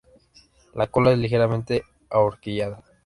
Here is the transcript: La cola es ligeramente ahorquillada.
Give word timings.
La 0.73 0.87
cola 0.87 1.11
es 1.11 1.19
ligeramente 1.19 1.83
ahorquillada. 2.09 2.83